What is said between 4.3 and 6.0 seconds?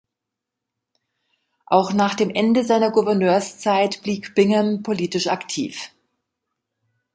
Bingham politisch aktiv.